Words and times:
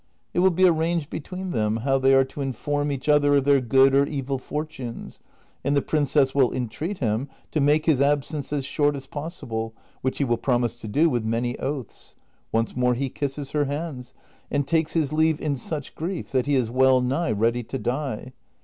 It 0.33 0.39
will 0.39 0.49
be 0.49 0.65
arranged 0.67 1.11
between 1.11 1.51
them 1.51 1.77
how 1.85 1.99
they 1.99 2.15
are 2.15 2.23
to 2.25 2.41
inform 2.41 2.91
each 2.91 3.07
other 3.07 3.35
of 3.35 3.43
their 3.45 3.61
good 3.61 3.93
or 3.93 4.03
evil 4.07 4.39
fortunes, 4.39 5.19
and 5.63 5.77
the 5.77 5.81
princess 5.83 6.33
will 6.33 6.51
entreat 6.51 6.97
him 6.97 7.29
to 7.51 7.61
make 7.61 7.85
his 7.85 8.01
absence 8.01 8.51
as 8.51 8.65
short 8.65 8.95
as 8.95 9.05
possi 9.05 9.47
ble, 9.47 9.75
which 10.01 10.17
he 10.17 10.23
will 10.23 10.37
promise 10.39 10.81
to 10.81 10.87
do 10.87 11.07
with 11.07 11.23
many 11.23 11.55
oaths; 11.59 12.15
once 12.51 12.75
more 12.75 12.95
he 12.95 13.09
kisses 13.09 13.51
her 13.51 13.65
hands, 13.65 14.15
and 14.49 14.65
takes 14.67 14.93
his 14.93 15.13
leave 15.13 15.39
in 15.39 15.55
such 15.55 15.93
grief 15.93 16.31
that 16.31 16.47
he 16.47 16.55
is 16.55 16.71
well 16.71 16.99
nigh 16.99 17.31
ready 17.31 17.61
to 17.61 17.77
die. 17.77 18.33